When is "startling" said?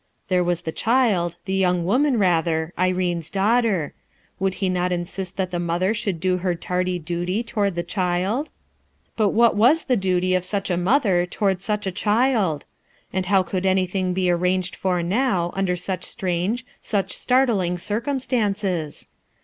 17.13-17.77